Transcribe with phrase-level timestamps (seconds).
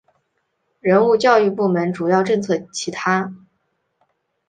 [0.79, 3.35] 人物教育部门主要政策其他